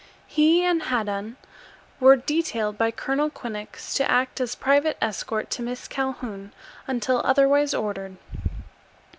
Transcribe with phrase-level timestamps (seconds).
[0.25, 1.37] He and Haddan
[1.99, 6.53] were detailed by Colonel Quinnox to act as private escort to Miss Calhoun
[6.87, 8.17] until otherwise ordered.